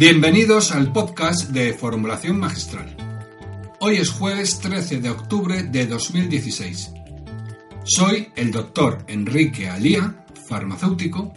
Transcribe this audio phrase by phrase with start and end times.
[0.00, 2.96] Bienvenidos al podcast de Formulación Magistral.
[3.80, 6.92] Hoy es jueves 13 de octubre de 2016.
[7.84, 11.34] Soy el doctor Enrique Alía, farmacéutico,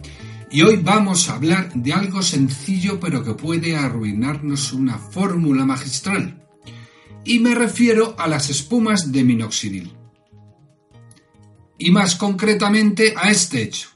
[0.49, 6.47] y hoy vamos a hablar de algo sencillo pero que puede arruinarnos una fórmula magistral.
[7.25, 9.91] Y me refiero a las espumas de minoxidil.
[11.77, 13.92] Y más concretamente a este hecho.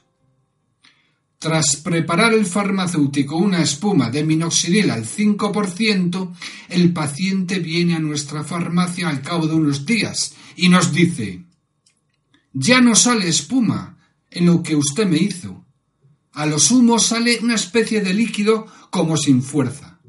[1.38, 6.34] Tras preparar el farmacéutico una espuma de minoxidil al 5%,
[6.68, 11.44] el paciente viene a nuestra farmacia al cabo de unos días y nos dice
[12.52, 13.98] Ya no sale espuma
[14.30, 15.64] en lo que usted me hizo.
[16.32, 20.00] A lo sumo sale una especie de líquido como sin fuerza.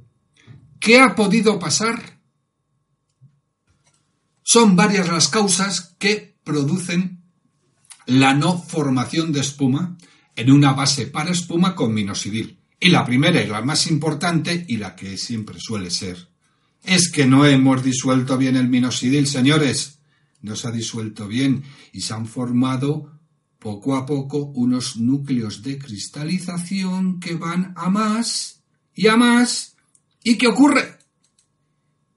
[0.79, 2.19] ¿Qué ha podido pasar?
[4.41, 7.23] Son varias las causas que producen
[8.07, 9.95] la no formación de espuma
[10.39, 12.57] en una base para espuma con minoxidil.
[12.79, 16.29] Y la primera y la más importante, y la que siempre suele ser,
[16.81, 19.99] es que no hemos disuelto bien el minoxidil, señores.
[20.41, 23.19] No se ha disuelto bien y se han formado
[23.59, 28.61] poco a poco unos núcleos de cristalización que van a más
[28.95, 29.75] y a más.
[30.23, 30.99] ¿Y qué ocurre?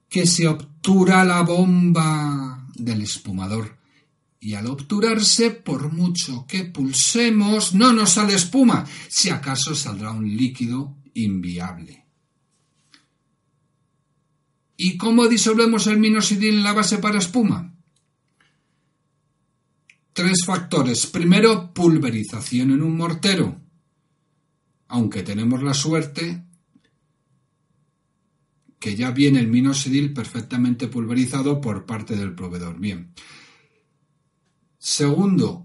[0.09, 3.82] Que se obtura la bomba del espumador
[4.45, 10.37] y al obturarse, por mucho que pulsemos, no nos sale espuma, si acaso saldrá un
[10.37, 12.05] líquido inviable.
[14.77, 17.73] ¿Y cómo disolvemos el minoxidil en la base para espuma?
[20.13, 21.07] Tres factores.
[21.07, 23.61] Primero, pulverización en un mortero.
[24.89, 26.43] Aunque tenemos la suerte
[28.81, 32.81] que ya viene el minoxidil perfectamente pulverizado por parte del proveedor.
[32.81, 33.15] Bien.
[34.85, 35.65] Segundo,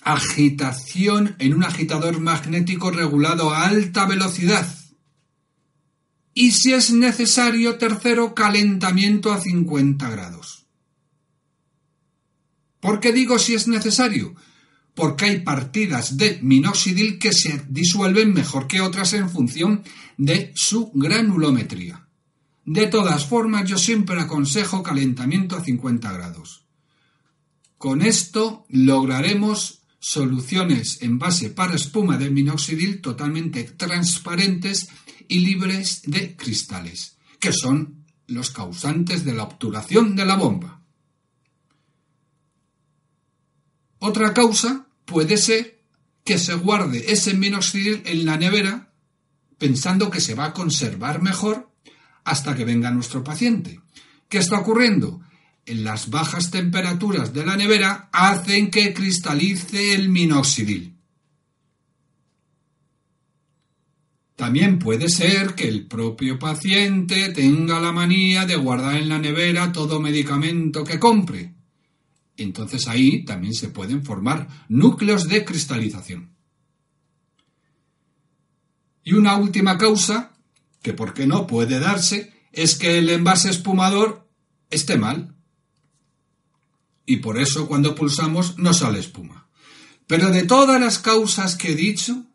[0.00, 4.66] agitación en un agitador magnético regulado a alta velocidad.
[6.32, 10.64] Y si es necesario, tercero, calentamiento a 50 grados.
[12.80, 14.34] ¿Por qué digo si es necesario?
[14.94, 19.82] Porque hay partidas de minoxidil que se disuelven mejor que otras en función
[20.16, 22.08] de su granulometría.
[22.64, 26.69] De todas formas, yo siempre aconsejo calentamiento a 50 grados.
[27.80, 34.90] Con esto lograremos soluciones en base para espuma de minoxidil totalmente transparentes
[35.28, 40.82] y libres de cristales, que son los causantes de la obturación de la bomba.
[43.98, 45.82] Otra causa puede ser
[46.22, 48.92] que se guarde ese minoxidil en la nevera
[49.56, 51.72] pensando que se va a conservar mejor
[52.24, 53.80] hasta que venga nuestro paciente.
[54.28, 55.22] ¿Qué está ocurriendo?
[55.66, 60.96] En las bajas temperaturas de la nevera hacen que cristalice el minoxidil.
[64.36, 69.70] También puede ser que el propio paciente tenga la manía de guardar en la nevera
[69.70, 71.54] todo medicamento que compre.
[72.38, 76.34] Entonces ahí también se pueden formar núcleos de cristalización.
[79.04, 80.32] Y una última causa,
[80.80, 84.26] que por qué no puede darse, es que el envase espumador
[84.70, 85.34] esté mal
[87.06, 89.48] y por eso cuando pulsamos no sale espuma.
[90.06, 92.26] Pero de todas las causas que he dicho,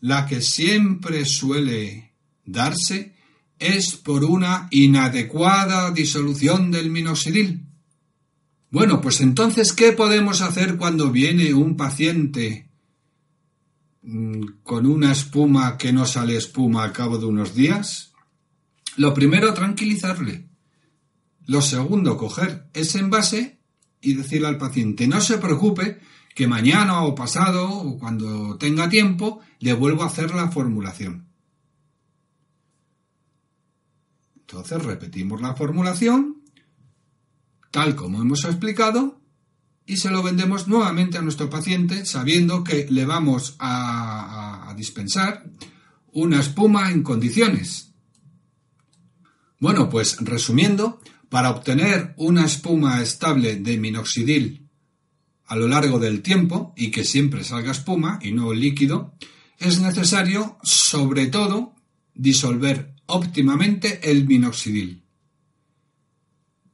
[0.00, 2.14] la que siempre suele
[2.44, 3.14] darse
[3.58, 7.66] es por una inadecuada disolución del minoxidil.
[8.70, 12.70] Bueno, pues entonces, ¿qué podemos hacer cuando viene un paciente
[14.02, 18.12] mm, con una espuma que no sale espuma al cabo de unos días?
[18.96, 20.48] Lo primero, tranquilizarle.
[21.46, 23.58] Lo segundo, coger ese envase
[24.00, 26.00] y decirle al paciente, no se preocupe,
[26.34, 31.28] que mañana o pasado o cuando tenga tiempo le vuelvo a hacer la formulación.
[34.40, 36.42] Entonces repetimos la formulación,
[37.70, 39.20] tal como hemos explicado,
[39.86, 45.44] y se lo vendemos nuevamente a nuestro paciente sabiendo que le vamos a, a dispensar
[46.12, 47.92] una espuma en condiciones.
[49.60, 51.00] Bueno, pues resumiendo,
[51.34, 54.68] para obtener una espuma estable de minoxidil
[55.46, 59.16] a lo largo del tiempo y que siempre salga espuma y no líquido,
[59.58, 61.74] es necesario, sobre todo,
[62.14, 65.02] disolver óptimamente el minoxidil.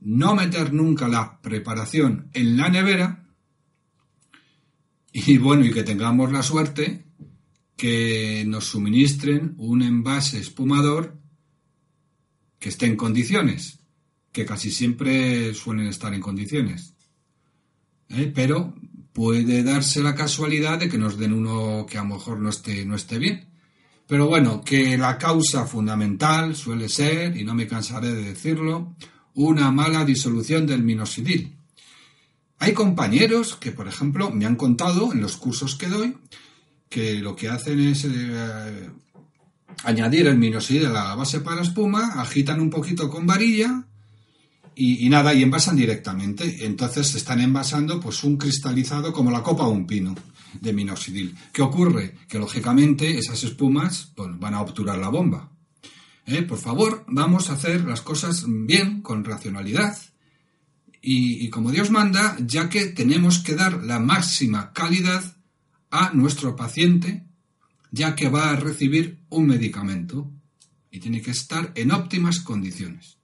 [0.01, 3.25] No meter nunca la preparación en la nevera
[5.11, 7.07] y bueno, y que tengamos la suerte
[7.79, 11.19] que nos suministren un envase espumador
[12.59, 13.80] que esté en condiciones,
[14.33, 16.95] que casi siempre suelen estar en condiciones.
[18.09, 18.31] ¿Eh?
[18.35, 18.75] Pero
[19.13, 22.85] puede darse la casualidad de que nos den uno que a lo mejor no esté,
[22.85, 23.49] no esté bien.
[24.07, 28.97] Pero bueno, que la causa fundamental suele ser, y no me cansaré de decirlo,
[29.35, 31.57] una mala disolución del minoxidil.
[32.59, 36.17] Hay compañeros que, por ejemplo, me han contado en los cursos que doy
[36.89, 38.91] que lo que hacen es eh,
[39.85, 43.87] añadir el minoxidil a la base para espuma, agitan un poquito con varilla
[44.83, 46.65] y, nada, y envasan directamente.
[46.65, 50.15] Entonces están envasando pues un cristalizado como la copa o un pino
[50.59, 51.37] de minoxidil.
[51.53, 52.17] ¿Qué ocurre?
[52.27, 55.53] Que lógicamente esas espumas van a obturar la bomba.
[56.25, 56.43] ¿Eh?
[56.43, 59.99] Por favor, vamos a hacer las cosas bien, con racionalidad
[61.03, 65.37] y como Dios manda, ya que tenemos que dar la máxima calidad
[65.91, 67.25] a nuestro paciente,
[67.91, 70.31] ya que va a recibir un medicamento
[70.91, 73.20] y tiene que estar en óptimas condiciones.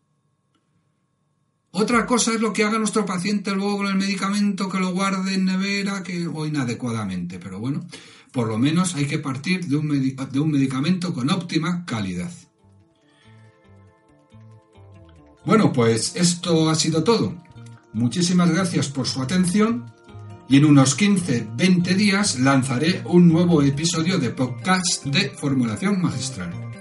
[1.78, 5.34] Otra cosa es lo que haga nuestro paciente luego con el medicamento, que lo guarde
[5.34, 7.38] en nevera que, o inadecuadamente.
[7.38, 7.86] Pero bueno,
[8.32, 12.32] por lo menos hay que partir de un, de un medicamento con óptima calidad.
[15.44, 17.36] Bueno, pues esto ha sido todo.
[17.92, 19.92] Muchísimas gracias por su atención
[20.48, 26.75] y en unos 15-20 días lanzaré un nuevo episodio de podcast de formulación magistral.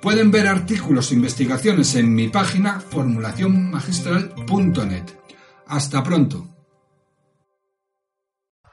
[0.00, 5.10] Pueden ver artículos e investigaciones en mi página formulacionmagistral.net.
[5.66, 6.46] Hasta pronto.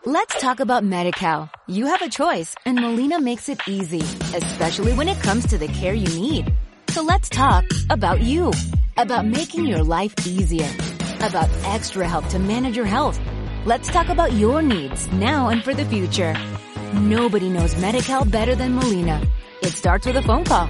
[0.06, 1.50] Let's talk about MediCal.
[1.68, 4.04] You have a choice and Molina makes it easy,
[4.34, 6.54] especially when it comes to the care you need.
[6.92, 8.54] So let's talk about you,
[8.96, 10.70] about making your life easier,
[11.20, 13.20] about extra help to manage your health.
[13.66, 16.34] Let's talk about your needs now and for the future.
[16.94, 19.22] Nobody knows MediCal better than Molina.
[19.62, 20.70] It starts with a phone call